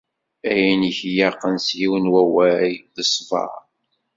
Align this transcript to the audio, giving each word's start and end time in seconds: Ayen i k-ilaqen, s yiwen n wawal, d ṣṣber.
Ayen 0.51 0.81
i 0.89 0.91
k-ilaqen, 0.97 1.55
s 1.65 1.67
yiwen 1.79 2.05
n 2.09 2.11
wawal, 2.13 2.73
d 2.95 2.97
ṣṣber. 3.11 3.51